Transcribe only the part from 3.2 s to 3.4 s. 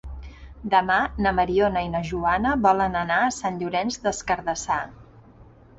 a